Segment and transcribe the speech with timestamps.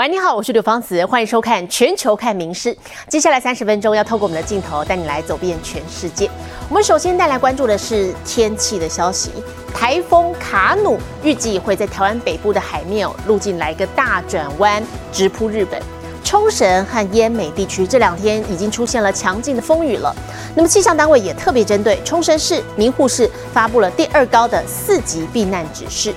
[0.00, 2.74] 喂，你好，我是刘芳慈，欢迎收看《全球看名事》。
[3.06, 6.26] 接下来三十分钟要透过我们的镜头带你来走遍全世界。
[6.70, 9.30] 我们首先带来关注的是天气的消息。
[9.74, 14.82] 台风卡努预计会在台湾北部的海面，路径来个大转弯，
[15.12, 15.78] 直扑日本。
[16.24, 20.16] 冲绳和奄美地区这两天已经出现了强劲的风雨了。
[20.54, 26.14] 那么气象单位也特别针对冲绳市、名护市发布了第二高的四级避难指示。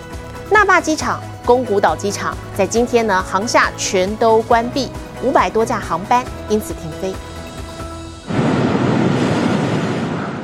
[0.50, 1.21] 那霸机场。
[1.46, 4.89] 宫古岛机场在今天呢，航厦全都关闭，
[5.21, 7.14] 五百多架航班因此停飞。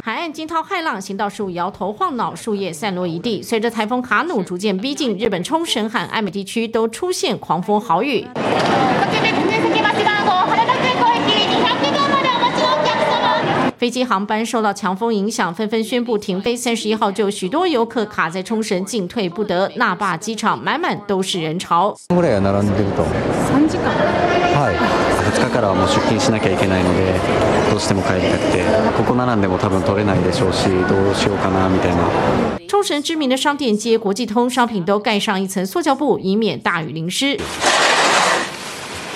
[0.03, 3.41] 海岸惊涛骇浪，行道树摇头晃脑，树叶散落一地。
[3.41, 8.27] 随着台风卡努逐渐逼近，日本冲绳和爱美地区都出现狂风豪雨。
[13.78, 16.56] 飞机航班受到强风影响，纷纷宣布停飞。
[16.56, 19.70] 三十一号就许多游客卡在冲绳，进退不得。
[19.76, 21.94] 那霸机场满满都是人潮。
[22.08, 22.16] 三
[23.68, 23.92] 時間。
[24.54, 24.76] はい。
[25.36, 27.12] 2日からもう出勤しなきゃいけないので、
[27.70, 28.62] どうしても帰りたくて、
[28.96, 32.04] ここ並んでも多分取れないでしょうし、どうしようかなみたいな。
[32.68, 37.36] 冲绳知名的商店街国际通商品都盖上一层塑胶布，以免大雨淋湿。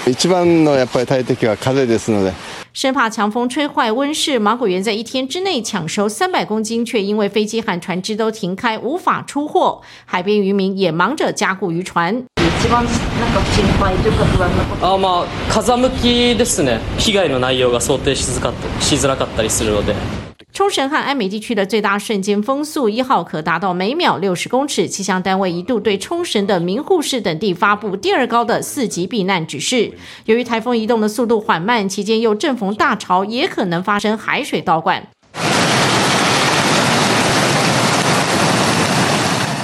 [0.07, 2.33] 一番のやっぱり大敵は風ですので。
[2.73, 9.81] 生怕强风吹坏温室，芒果园在一天之内抢收三百公斤，却因为飞机和船只都停开，无法出货。
[10.05, 12.25] 海边渔民也忙着加固渔船。
[12.61, 14.95] 一番なんか心配というか不安なこと。
[14.95, 16.81] あまあ風向きですね。
[16.99, 20.22] 被害の内容が想定しづかしづらかったりするので。
[20.54, 29.94] 冲绳和安美地区的最大瞬间风速一号可达到每秒六十公尺，气象单位一度对冲绳的名护市等地发布第二高的四级避难指示。
[30.26, 35.08] 由于台风移动的速度缓慢，期间又正逢大潮，也可能发生海水倒灌。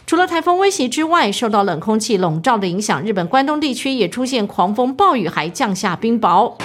[0.07, 6.55] 除了台风威胁之外，受到冷空气笼罩的影响，日本关东地区也出现狂风暴雨，还降下冰雹。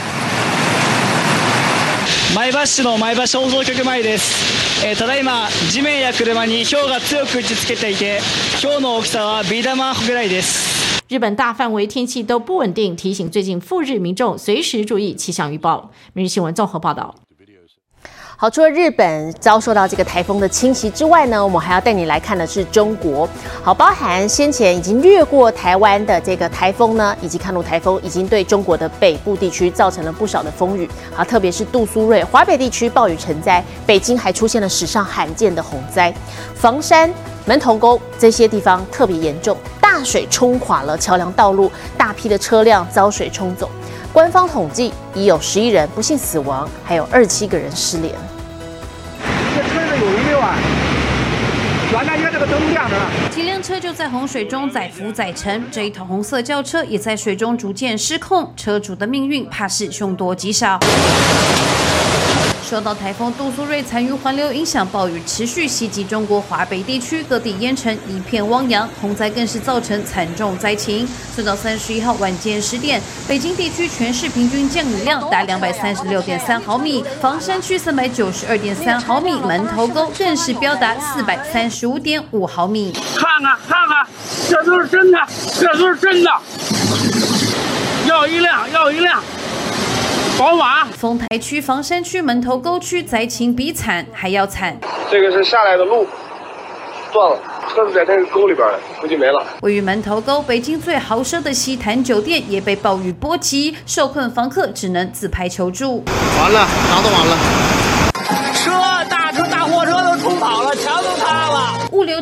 [2.35, 8.19] 前橋市の前橋放送局前です、えー、ただいま地面や車に氷が強く打ち付けていて
[8.61, 15.93] 氷の大きさはビー玉ぐらいです日本大范围天气都不稳定，提醒最近赴日民众随时注意气象预报。
[16.13, 17.15] 每日新闻综合报道。
[18.45, 23.27] 好，除了日本遭受到这个台风的侵袭之外呢，我们还要带你来看的是中国。
[23.63, 30.87] 好，包含先前已经掠过台湾的这个台风呢，以及看路台风，已经对中国的北部地区造成了不少的风雨。
[31.15, 36.15] 好，特别是杜苏芮、华北地区暴雨成灾，北京还出现了史上罕见的洪灾，
[36.55, 37.11] 房山、
[37.47, 43.71] 门头沟这些地方特别严重，大水冲垮了桥梁道路，大批的车辆遭水冲走。
[44.13, 48.15] 官方统计已有十一人不幸死亡，还有二七个人失联。
[52.03, 53.05] 原来这个灯亮着呢。
[53.31, 60.81] 几辆车就在洪水中载浮载沉，这一头红色轿车也在水中逐渐失控，车主的命运怕是凶多吉少。
[62.65, 71.07] 受到台风杜苏芮残余环流影响，暴雨持续袭击中国华北地区，各地淹城一片汪洋，洪灾更是造成惨重灾情。
[71.37, 82.93] 直到三十一号晚间十点，北京地区全市平均降雨量达 两百三十六点三毫米，房山区三百九十二点三毫米，门头沟更是飙达四百三十五点五毫米。
[82.93, 84.07] 看看看看，
[84.49, 85.19] 这都是真的，
[85.61, 86.31] 这都是真的，
[88.09, 89.23] 要一辆，要一辆。
[90.37, 94.77] 宝马，丰台区、房山区、门头沟区灾情比惨还要惨。
[95.09, 96.05] 这个是下来的路
[97.13, 97.39] 断了，
[97.73, 99.41] 车子在那个沟里边了，估计没了。
[99.63, 106.03] 位于门头沟，北京最豪奢的西坛酒店也被暴雨波及，受困房客只能自拍求助。
[106.41, 107.39] 完了，啥都完了，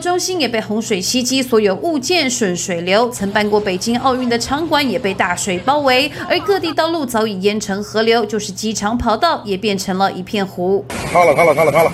[0.02, 3.08] 中心也被洪水袭击，所有物件顺水流。
[3.10, 10.84] 曾办过北京奥运的场馆也被大水包围，而各地道路早已淹成河流，就是机场跑道也变成了一片湖。
[11.12, 11.92] 塌了，塌了，塌了，塌了！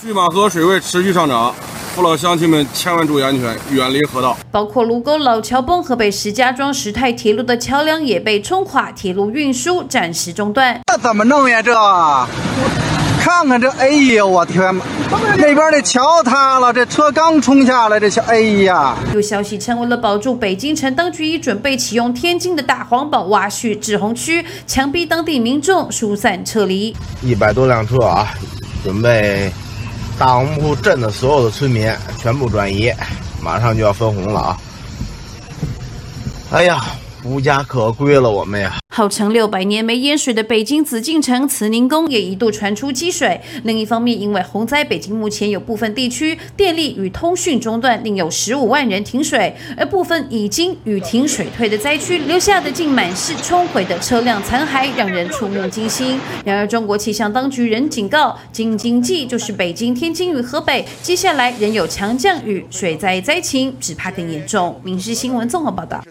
[0.00, 1.54] 拒马河水位持续上涨，
[1.94, 4.34] 父老乡亲们千万注意安全，远离河道。
[4.50, 10.80] 包括卢沟老桥崩，河北石家庄石泰铁路的桥梁也被冲垮，铁路运输暂时中断。
[10.86, 11.60] 这怎么弄呀？
[11.60, 11.70] 这？
[13.30, 14.84] 看看这，哎呀，我天哪！
[15.38, 18.96] 那边的桥塌了，这车刚冲下来，这桥，哎呀！
[19.14, 26.94] 有消息称，为了保住北京城，当局已准备启用天津的大黄堡挖蓄滞洪区，强逼当地民众疏散撤离。
[27.22, 28.34] 一百多辆车啊，
[28.82, 29.50] 准备
[30.18, 32.92] 大红铺镇的所有的村民全部转移，
[33.40, 34.58] 马上就要分洪了啊！
[36.50, 36.84] 哎呀，
[37.24, 38.76] 无家可归了，我们呀。
[38.92, 43.40] 号称六百年没淹水的北京紫禁城慈宁宫也一度传出积水。
[43.62, 49.54] 另一方面，因为洪灾，北京目前有部分地区电力与通讯中断，另有十五万人停水。
[49.76, 56.18] 而部分已经雨停水退的灾区，留下的竟满是冲毁的车辆残骸，让人触目惊心。
[56.44, 64.76] 然而，中国气象当局仍警告，京津冀就是北京、天津与河北，接下来仍有强降雨，水灾灾情只怕更严重。
[64.84, 66.02] 《民事新闻》综合报道。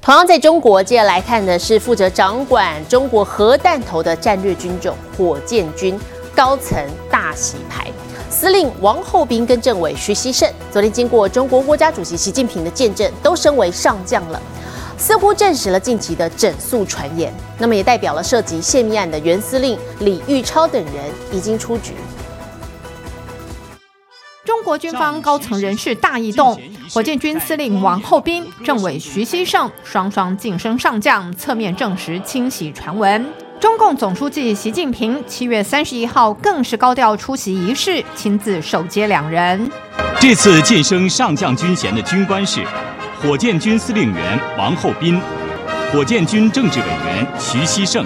[0.00, 5.98] 同样在中国，接下来看的是负责掌管中国核弹头的战略军种火箭军
[6.34, 6.78] 高层
[7.10, 7.90] 大洗牌，
[8.30, 14.40] 司令王厚斌跟政委徐希胜，昨天经过中国国家主席习近平的见证，都升为上将了，
[14.96, 17.32] 似乎证实了近期的整肃传言。
[17.58, 20.94] 那么也代表了涉及泄密案的原司令李玉超等人
[21.32, 21.94] 已经出局。
[24.56, 26.58] 中国军方高层人士大异动，
[26.90, 33.26] 火箭军司令王厚斌、政委徐希胜双双晋升上将，侧面证实清洗传闻。
[33.60, 39.70] 中共总书记习近平七月三十一号更是高调出席仪式，亲自手接两人。
[40.18, 42.64] 这次晋升上将军衔的军官是
[43.20, 45.20] 火箭军司令员王厚斌、
[45.92, 48.02] 火箭军政治委员徐希胜。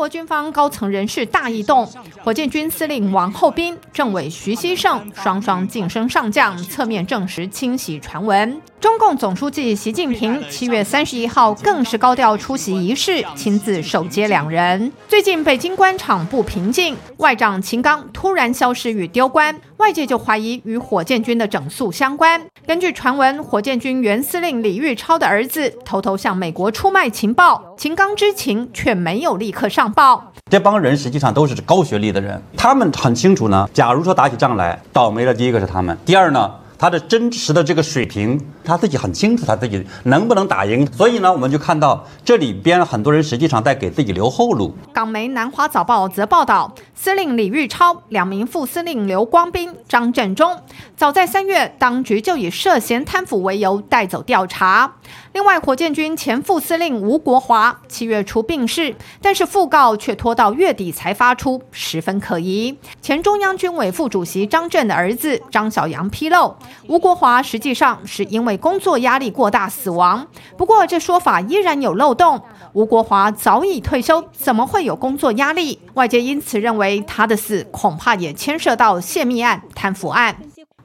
[0.00, 1.86] 国军方高层人士大异动，
[2.24, 8.62] 火箭军司令王厚斌、政委徐希胜双双晋升上将，侧面证实清洗传闻。
[8.80, 14.90] 中共总书记习近平七月三十一号更是高调出席仪式，亲自手接两人。
[15.06, 22.40] 最近北京官场不平静，外长秦刚突然消失与丢官，外界就怀疑与火箭军的整肃相关。
[22.66, 30.32] 根据传闻，火箭军原司令李玉超的儿子偷偷向美国出卖情报，秦刚知情却没有立刻上报。
[30.50, 33.68] 这帮人实际上都是高学历的人，他们很清楚呢。
[33.74, 36.50] 假如说打起仗来，倒霉的第一个是他们，第二呢？
[36.80, 40.90] 他的真实的这个水平，他自己很清楚，他自己能不能打赢。
[40.94, 44.74] 所以呢，我们就看到这里边很多人实际上在给自己留后路。
[44.94, 50.58] 港媒《南华早报》则报道，司令李玉超、两名副司令刘光斌、张振中，
[50.96, 54.94] 早在三月，当局就以涉嫌贪腐为由带走调查。
[55.32, 62.78] 另外，火箭军前副司令吴国华七月初病逝，但是讣告却拖到月底才发出，十分可疑。
[63.02, 66.56] 前中央军委副主席张震的儿子张小杨披露，
[66.86, 70.26] 吴国华实际上是因为工作压力过大死亡。
[70.56, 72.40] 不过，这说法依然有漏洞。
[72.72, 75.80] 吴国华早已退休，怎么会有工作压力？
[75.94, 80.36] 外界因此认为他的死恐怕也牵涉到泄密案、贪腐案。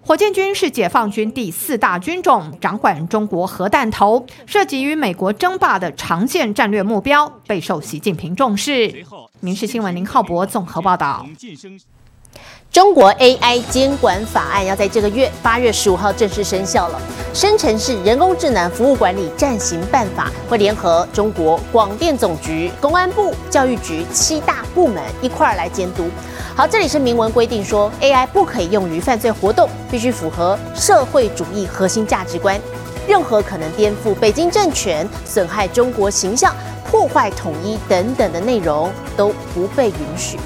[0.01, 9.03] 火箭军是解放军第四大军种，掌管中国核弹头，涉及与美国争霸的长线战略目标，备受习近平重视。
[9.39, 11.25] 民事新闻林浩博综合报道。
[12.75, 17.01] 中国 AI 监管法案要在这个月八月十五号正式生效了。
[17.33, 26.10] 生成式人工智能服务管理暂行办法会联合中国广电总局、公安部、教育局七大部门一块儿来监督。
[26.54, 32.60] 好，这里是明文规定说，AI 不可以用于犯罪活动，必须符合社会主义核心价值观。
[33.07, 36.54] 任何可能颠覆北京政权、损害中国形象、
[36.92, 40.38] 破坏统一等等的内容都不被允许。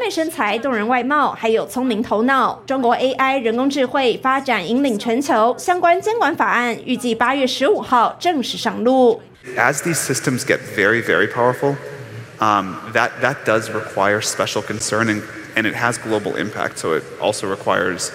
[0.00, 5.54] 美身材、动人外貌，还有聪明头脑，中国 AI 人工智慧发展引领全球。
[5.58, 9.20] 相关监管法案预计八月十五号正式上路。
[9.58, 11.76] As these systems get very, very powerful,
[12.38, 15.22] um, that that does require special concern, and
[15.54, 16.78] and it has global impact.
[16.78, 18.08] So it also requires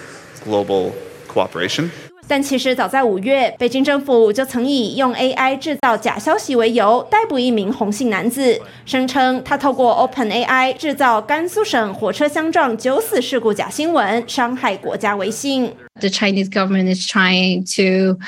[0.44, 0.92] global
[1.28, 1.90] cooperation.
[2.28, 15.72] 但其实早在五月，北京政府就曾以用 AI 制造假消息为由，逮捕一名红姓男子，声称他透过 OpenAI 制造甘肃省火车相撞九死事故假新闻，伤害国家威信。
[16.00, 18.18] The Chinese government is trying to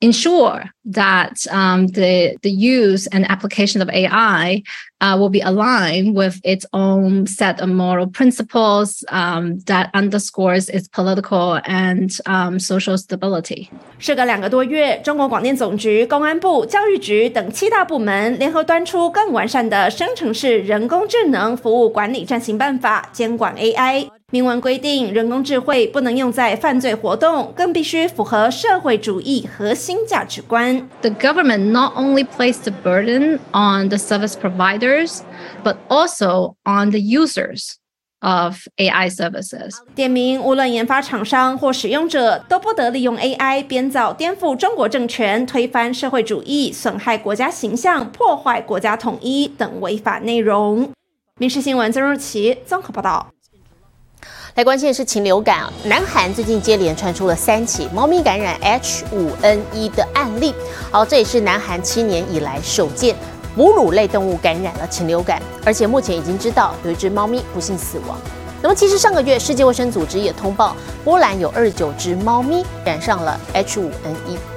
[0.00, 4.60] ensure that um, the the use and application of AI
[5.00, 10.88] uh, will be aligned with its own set of moral principles um, that underscores its
[10.88, 13.68] political and um, social stability.
[14.00, 24.15] 事隔两个多月，中国广电总局、公安部、教育局等七大部门联合端出更完善的生成式人工智能服务管理暂行办法，监管 AI。
[24.29, 30.89] 明文规定，人工智慧不能用在犯罪活动，更必须符合社会主义核心价值观。
[30.99, 35.21] The government not only placed the burden on the service providers,
[35.63, 37.75] but also on the users
[38.19, 39.77] of AI services.
[39.95, 50.91] 点名，无论研发厂商或使用者都不得利用 AI 编造颠覆中国政权、推翻社会主义、损害国家形象、破坏国家统一等违法内容。
[51.39, 53.29] 民事新闻曾若琪综合报道。
[54.57, 60.51] 来关心的是禽流感啊，南韩最近接连传出了三起猫咪感染 H5N1 的案例，
[60.89, 63.15] 好，这也是南韩七年以来首见
[63.55, 68.17] 哺乳类动物感染了禽流感，而且目前已经知道有一只猫咪不幸死亡。
[68.59, 74.56] 那么其实上个月世界卫生组织也通报，波兰有二十九只猫咪染上了 H5N1。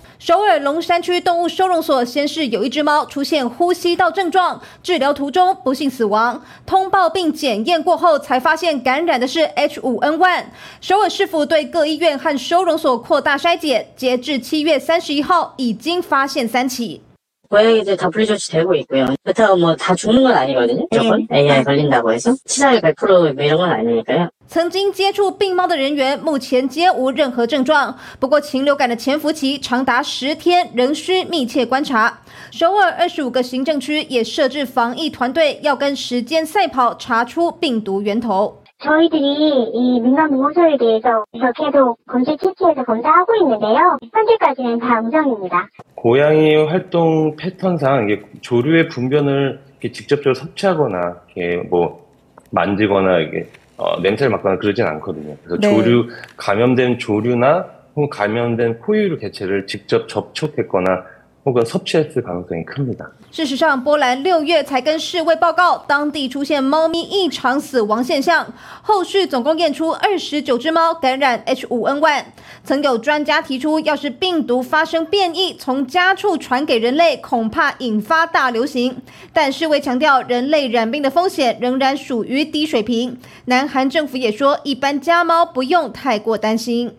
[0.23, 6.45] 首尔龙山区动物收容所先是有一只猫出现呼吸道症状，治疗途中不幸死亡。
[6.63, 10.43] 通报并检验过后，才发现感染的是 H5N1。
[10.79, 17.01] 首尔市府对各医院和收容所扩大筛检，截至七月三十一号，已经发现三起。
[17.50, 19.06] 고양이들 다 분리조치되고 있고요.
[19.22, 20.86] 그렇다고 뭐 다 죽는 건 아니거든요.
[20.90, 24.30] 무조건 AI 걸린다고 해서 치사율 100%뭐 이런 건 아니니까요.
[24.48, 32.18] 曾经接触病猫的人员目前皆无任何症状，不过禽流感的潜伏期长达十天，仍需密切观察。
[32.50, 38.59] 首尔二十五个行政区也设置防疫团队，要跟时间赛跑，查出病毒源头。
[38.83, 43.97] 저희들이 이 민간 보호소에 대해서 계속 검색 채취해서 검사하고 있는데요.
[44.13, 45.67] 현재까지는 다 우정입니다.
[45.95, 52.07] 고양이 활동 패턴상 이게 조류의 분변을 이렇게 직접적으로 섭취하거나 이렇게 뭐
[52.51, 53.47] 만지거나 이게
[53.77, 55.35] 어, 냄새를 맡거나 그러진 않거든요.
[55.43, 55.69] 그래서 네.
[55.69, 56.07] 조류
[56.37, 61.03] 감염된 조류나 혹은 감염된 포유류 개체를 직접 접촉했거나
[61.46, 63.06] 혹은 섭취했을 가능성이 큽니다.
[63.30, 68.52] 事实上，波兰六月才跟世卫报告，当地出现猫咪异常死亡现象。
[68.82, 72.24] 后续总共验出二十九只猫感染 H5N1。
[72.64, 78.96] 曾有专家提出，要是病毒发生变异，从家畜传给人类，恐怕引发大流行。
[79.32, 83.16] 但世卫强调，人类染病的风险仍然属于低水平。
[83.44, 86.96] 南韩政府也说，一般家猫不用太过担心。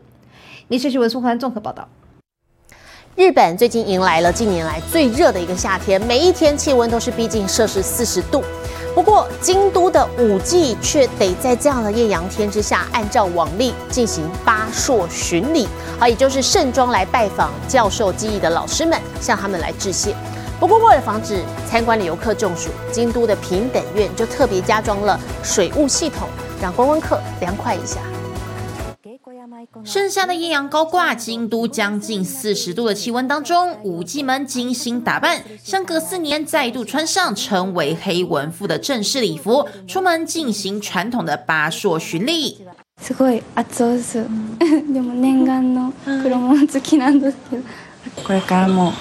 [0.70, 1.89] 民事新闻宋环综合报道。
[3.14, 8.42] 日本最近迎来了近年来最热的一个夏天，每一天气温都是逼近摄氏四十度。
[8.95, 15.69] 不过，京都的五季却得在这样的艳阳天之下，按照往例进行八朔巡礼，
[16.00, 20.16] 啊，也就是盛装来拜访教授技艺的老师们，向他们来致谢。
[20.59, 26.26] 不过，为了防止参观的游客中暑，京都的平等院就特别加装了水雾系统，
[26.62, 28.00] 让观光客凉快一下。
[29.84, 42.58] 盛夏的艳阳高挂，京都将近四十度的气温当中，舞伎们精心打扮，相隔四年再度穿上称为黑文服的正式礼服，出门进行传统的八朔巡礼。
[43.00, 44.27] すごい熱々です。
[44.92, 47.63] でも念願の黒物好きなんですけど、
[48.24, 48.92] これからも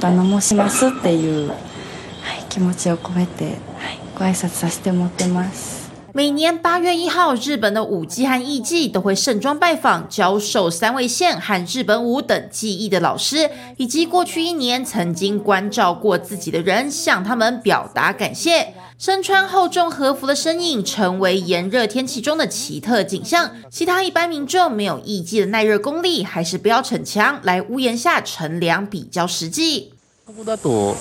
[0.00, 1.58] 頼もしますっていう、はい、
[2.48, 3.56] 気持ちを込めて、はい、
[4.18, 5.75] ご挨拶させてもらってます。
[6.17, 13.47] 每年八月一号，日本的舞伎和艺伎都会盛装拜访教授三味线和日本舞等技艺的老师，
[13.77, 18.73] 以及过去一年曾经关照过自己的人，向他们表达感谢。
[18.97, 23.51] 身穿厚重和服的身影，成为炎热天气中的奇特景象。
[23.69, 29.93] 其他一般民众没有艺伎的耐热功力，还是不要逞强，来屋檐下乘凉比较实际。
[30.27, 30.97] ここだと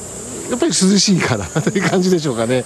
[0.48, 2.64] やっぱり涼しいかなという感じでしょうかね。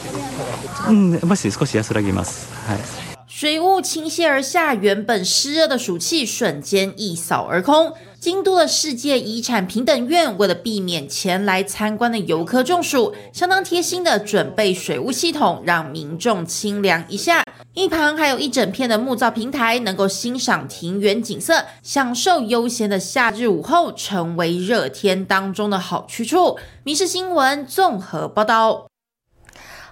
[0.90, 2.52] うん、やっぱり少し安らぎます。
[2.68, 3.09] はい。
[3.32, 7.92] 水雾倾泻而下，原本湿热的暑气瞬间一扫而空。
[8.18, 17.44] 京都的世界遗产平等院为了避免前来参观的游客中暑，相当贴心的准备水雾系统，让民众清凉一下。
[17.72, 26.58] 一旁还有一整片的木造平台，能够欣赏庭园景色，享受悠闲的夏日午后，成为热天当中的好去处。
[26.82, 28.89] 民事新闻综合报道。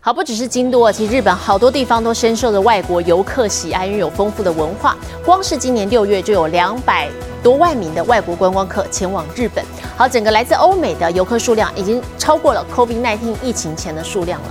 [0.01, 4.97] 好，不只是京都啊，其实日本好多地方都深受着外国游客喜爱，因为有丰富的文化。
[5.25, 7.09] 光是今年六月就有两百
[7.43, 9.65] 多万名的外国观光客前往日本。
[9.97, 14.47] 好，整个来自欧美的游客数量已经超过了 COVID-19 疫情前的数量了。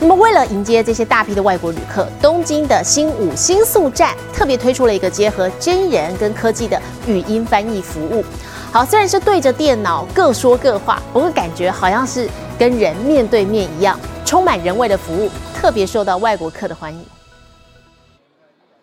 [0.00, 8.24] 那么，为了迎接这些大批的外国旅客，东京的新五星宿站特别推出了一个结合真人跟科技的语音翻译服务。
[8.72, 13.98] 好，虽然是对着电脑各说各话，不过感觉好像是跟人面对面一样。
[14.24, 17.04] 充满人味的服务，特别受到外国客的欢迎。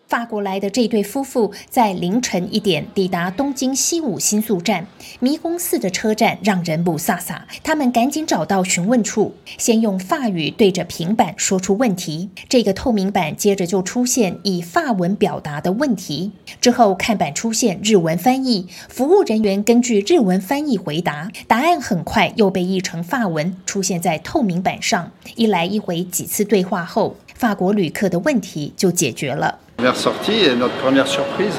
[0.08, 4.86] 法国来的这对夫妇在凌晨一点抵达东京西武新宿站，
[5.20, 7.42] 迷宫似的车站让人不飒飒。
[7.62, 12.30] 他们赶紧找到询问处，先用法语对着平板说出问题。
[12.48, 25.12] 这个透明板接着就出现以法文表达的问题，之后看板出现日文翻译，服务人员根据日文翻译回答，答案很快又被译成法文出现在透明板上。
[25.36, 29.58] 一来一回几次对话后，法国旅客的问题就解决了。
[29.78, 31.54] Première sortie et notre première surprise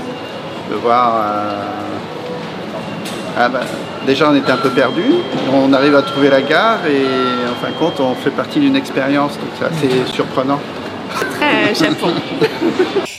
[0.69, 1.15] de voir.
[1.23, 1.61] euh,
[3.37, 3.61] ah bah,
[4.05, 5.05] déjà, on était un peu perdu.
[5.53, 7.05] On arrive à trouver la gare et
[7.49, 10.59] en fin de compte, on fait partie d'une expérience, donc c'est assez surprenant.
[11.09, 12.07] 太神父。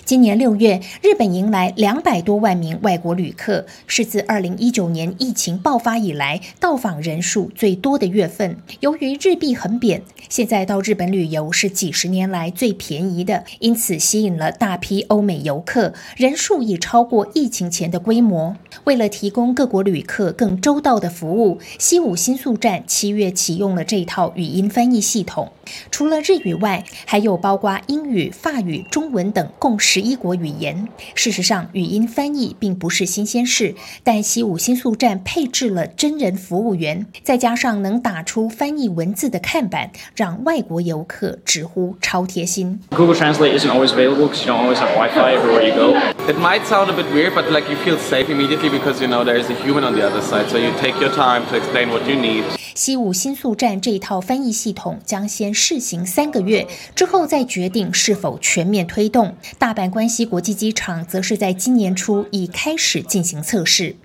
[0.04, 8.56] 今年六月，日本迎来两百多万名外国旅客，是自二零一九年疫情爆发以来到访人数最多的月份。
[8.80, 18.56] 由于日币很贬，现在到日本旅游是几十年来最便宜的，因此吸引了大批欧美游客，人数已超过疫情前的规模。
[18.84, 25.52] 为了提供各国旅客更周到的服务，西武新宿站七月启用了这套语音翻译系统。
[25.92, 30.88] 除了日语外，还有包括英语、法语、中文等共十一国语言。
[31.14, 42.80] 事实上，语音翻译并不是新鲜事，但西武新宿站配置了真人服务员，再加上能打出翻译文字的看板，让外国游客直呼超贴心。
[42.90, 45.96] Google Translate isn't always available because you don't always have Wi-Fi everywhere you go.
[46.28, 49.24] It might sound a bit weird, but like you feel safe immediately because you know
[49.24, 50.48] there is a human on the other side.
[50.48, 52.44] So you take your time to explain what you need.
[52.74, 59.34] 西武新宿站这一套翻译系统将先试行三个月，之后再决定是否全面推动。
[59.58, 63.96] 大阪关西国际机场则是在今年初已开始进行测试。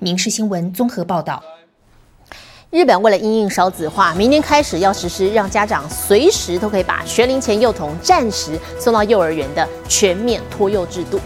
[0.00, 1.42] 民事新闻综合报道。
[2.70, 11.20] 日本为了因应少子化，明年开始要实施让家长随时都可以把学龄前幼童暂时送到幼儿园的全面托幼制度。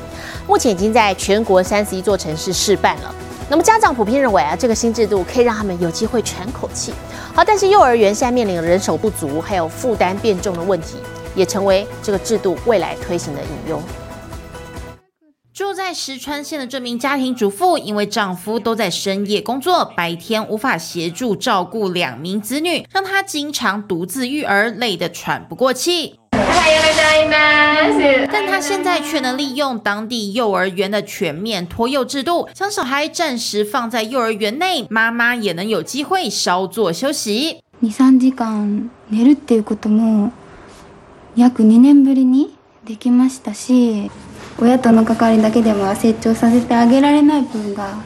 [0.46, 3.14] 目前已经在全国三十一座城市试办了。
[3.50, 6.92] 那么家长普遍认为啊，这个新制度可以让他们有机会喘口气。
[7.34, 10.98] 好，但是幼儿园现在面临人手不足，还有负担变重的问题，
[11.34, 13.80] 也成为这个制度未来推行的隐忧。
[15.54, 26.20] 住在石川县的这名家庭主妇，因为丈夫都在深夜工作，白天无法协助照顾两名子女，让她经常独自育儿，累得喘不过气。
[28.31, 37.59] 但她现在却能利用当地幼儿园的全面托幼制度，将小孩暂时放在幼儿园内，妈妈也能有机会稍作休息。
[37.79, 40.31] 二三時間寝るっていうことも
[41.35, 44.09] 約2年ぶりにできましたし
[44.57, 47.97] 親との関わりだけでは成長させてあげられない分が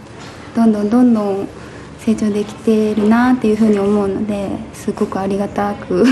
[0.55, 1.47] どんどんどんどん
[1.99, 6.05] 成長できてるなっていうふうに思うのですごくありがたく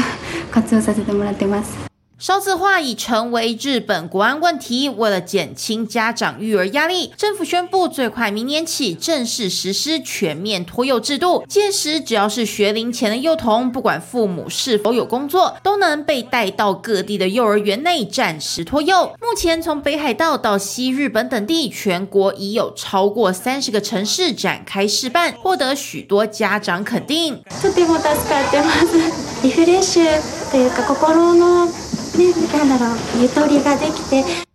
[0.52, 1.89] 活用させてもらってます。
[2.20, 4.88] 少子化已成为日本国安问题。
[4.88, 11.44] 为了减轻家长育儿压力，政府宣布最快明年起正式实施全面托幼制度。
[11.50, 19.08] 届时，只要是学龄前的幼童，不管父母是否有工作，都能被带到各地的幼儿园内暂时托幼。
[19.20, 27.44] 目前，从北海道到西日本等地，全国已有超过三十个城市展开试办，获得许多家长肯定。
[27.62, 29.44] とても助かってます。
[29.44, 31.68] リフレッシュというか心の
[32.19, 34.50] ね、なんだろう、ゆとりができて。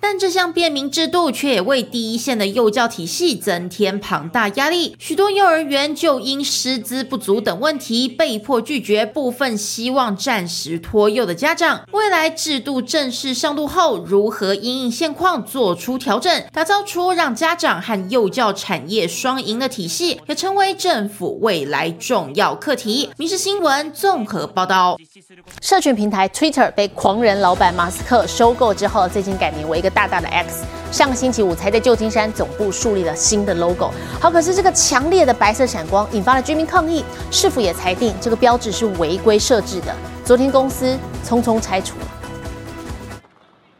[0.00, 11.82] 但这项便民制度却也为第一线的幼教体系增添庞大压力，许多幼儿园就因师资不足等问题，被迫拒绝部分希望暂时托幼的家长。
[11.92, 23.10] 未来制度正式上路后，如何因应现况做出调整，打造出让家长和幼教产业双赢的体系，也成为政府未来重要课题。
[23.16, 24.96] 民事新闻综合报道。
[25.60, 30.64] 社群平台 Twitter 被狂人老板马斯克收购之后，最近改名为一个大大的 X。
[30.90, 33.92] 上个星期五才在旧金山总部树立了新的 logo。
[34.20, 39.94] 好，可是这个强烈的白色闪光引发了居民抗议，市府也裁定这个标志是违规设置的。
[40.24, 41.94] 昨天公司匆匆拆除。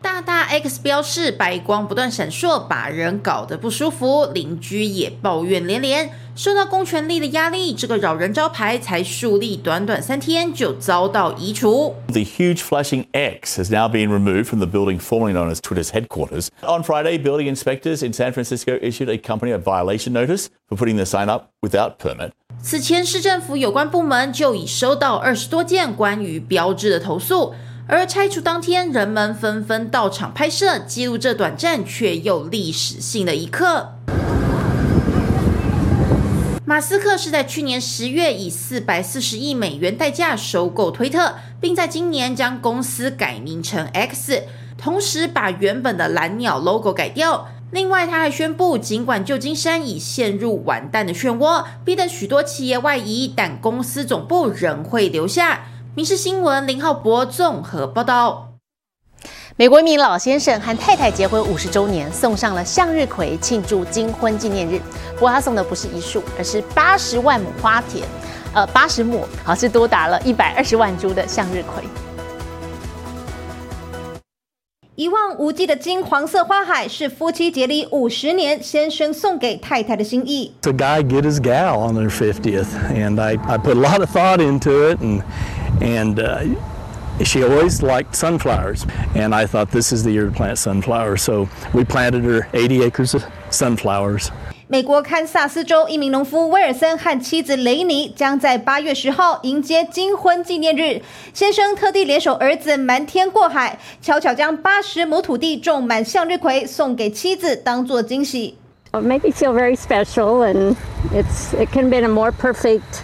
[0.01, 6.11] 大大 X 标示，白光不断闪烁，把人搞得不舒服，邻居也抱怨连连。
[6.41, 11.95] 受到公权力的压力，这个扰人招牌才树立短短三天就遭到移除。
[12.07, 16.49] The huge flashing X has now been removed from the building formerly known as Twitter's headquarters.
[16.63, 20.97] On Friday, building inspectors in San Francisco issued a company a violation notice for putting
[20.97, 22.31] the sign up without permit.
[22.63, 27.53] 此前，市政府有关部门就已收到二十多件关于标志的投诉，
[27.87, 33.91] 而拆除当天，人们纷纷到场拍摄，记录这短暂却又历史性的一刻。
[36.71, 44.45] 马斯克是在去年十月以四百四十亿美元代价收购推特，并在今年将公司改名成 X。
[44.79, 47.49] 同时把原本的蓝鸟 logo 改掉。
[47.73, 55.63] 另外，他还宣布，尽管旧金山已陷入完蛋的漩涡，逼得许多企业外移，但公司总部仍会留下。
[55.97, 58.50] 民事新闻林浩博综合报道。
[59.61, 64.81] 美国一名老先生和太太结婚五十周年，送上了向日葵庆祝金婚纪念日。
[65.17, 68.03] 不过他送的不是一束，而是八十万亩花田，
[68.55, 71.85] 呃，八十亩，好是多达了一百二十万株的向日葵。
[74.95, 80.55] 一望无际的金黄色花海是夫妻结离五十年，先生送给太太的心意。
[80.63, 84.39] To guy get his gal on their 50th, and I, I put a lot of thought
[84.39, 85.23] into it, and
[85.83, 86.47] and uh,
[87.24, 91.48] she always liked sunflowers, and I thought this is the year to plant sunflowers, so
[91.74, 94.30] we planted her 80 acres of sunflowers.
[94.68, 101.04] 美国堪萨斯州一名农夫威尔森和妻子雷尼将在八月十号迎接金婚纪念日。
[101.36, 108.58] 先生特地联手儿子瞒天过海，悄悄将八十亩土地种满向日葵，送给妻子当做惊喜。
[108.92, 110.76] It made me feel very special, and
[111.14, 113.04] it's it can have been a more perfect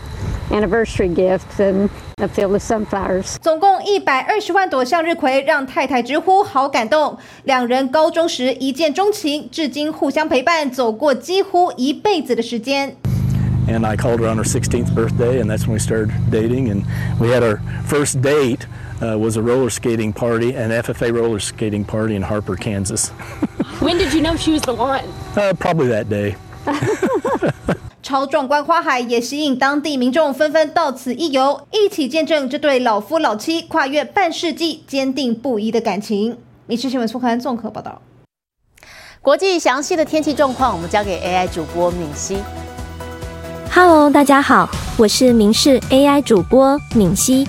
[0.50, 3.36] anniversary gift than a field of sunflowers.
[3.42, 7.18] 总共一百二十万朵向日葵，让太太直呼好感动。
[7.46, 12.96] 两人高中时一见钟情，至今互相陪伴，走过几乎一辈子的时间。
[13.68, 16.70] And I called her on her 16th birthday, and that's when we started dating.
[16.70, 16.84] And
[17.20, 18.66] we had our first date
[19.02, 23.12] uh, was a roller skating party, an FFA roller skating party in Harper, Kansas.
[23.80, 25.06] When did you know she was the one?
[25.38, 26.36] Uh, probably that day.
[28.07, 36.35] 超壮观花海也吸引当地民众纷纷到此一游，一起见证这对老夫老妻跨越半世纪坚定不移的感情。
[36.67, 38.01] 《民事新闻》副刊综合报道。
[39.21, 42.37] 国际详细的天气状况，我们交给 AI 主播敏熙。
[43.73, 47.45] Hello，大家好，我是民视 AI 主播敏熙。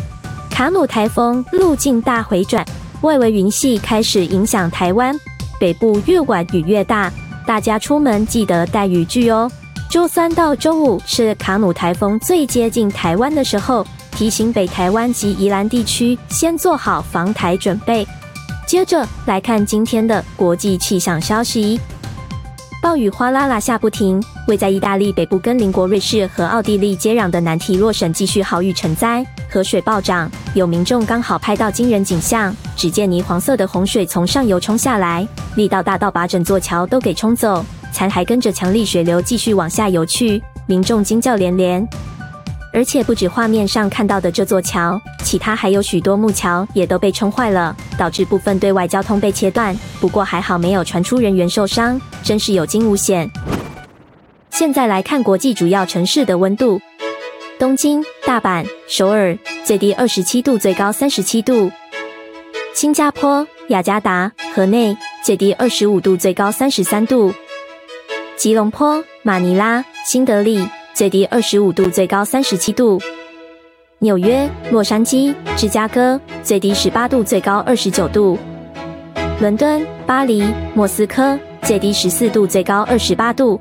[0.50, 2.66] 卡努台风路径大回转，
[3.02, 5.16] 外围云系开始影响台湾，
[5.60, 7.14] 北部越晚雨越大，
[7.46, 9.52] 大家出门记得带雨具哦。
[9.90, 18.06] 周三到周五是卡努台风最接近台湾的时候，提醒北台湾及宜兰地区先做好防台准备。
[18.68, 21.80] 接着来看今天的国际气象消息。
[22.82, 37.66] 暴雨哗啦啦下不停，位在意大利北部跟邻国瑞士和奥地利接壤的南提洛省继续豪雨成灾，河水暴涨，有民众刚好拍到惊人景象，只见泥黄色的洪水从上游冲下来，力道大到把整座桥都给冲走，
[37.98, 41.84] 残骸跟着强力水流继续往下游去，民众惊叫连连。
[42.72, 49.76] 而且不止画面上看到的这座桥，其他还有许多木桥也都被冲坏了，导致部分对外交通被切断。
[50.00, 53.28] 不过还好没有传出人员受伤，真是有惊无险。
[54.52, 56.80] 现在来看国际主要城市的温度：
[57.58, 61.72] 东京、大阪、首尔，最低二十七度，最高三十七度；
[62.76, 67.32] 新加坡、雅加达、河内，最低二十五度，最高三十三度；
[68.38, 70.64] 吉隆坡、马尼拉、新德里。
[70.94, 73.02] 最低二十五度，最高三十七度。
[73.98, 78.38] 纽约、洛杉矶、芝加哥最低十八度，最高二十九度。
[79.40, 80.44] 伦敦、巴黎、
[80.76, 83.60] 莫斯科最低十四度，最高二十八度。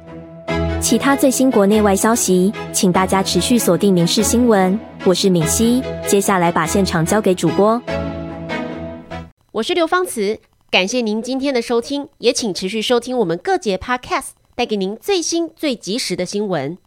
[0.81, 4.73] 其他最新国内外消息，请大家持续锁定《民事新闻》。
[5.05, 7.81] 我是敏熙，接下来把现场交给主播。
[9.53, 10.39] 我是刘芳慈，
[10.71, 16.79] 感谢您今天的收听，也请持续收听我们各节 Podcast，带给您最新最及时的新闻。